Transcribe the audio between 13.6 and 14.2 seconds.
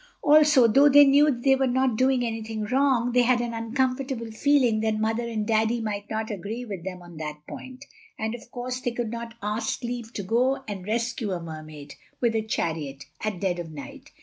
night.